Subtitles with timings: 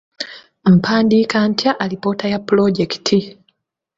[0.65, 3.37] Mpandiika ntya alipoota ya pulojekiti?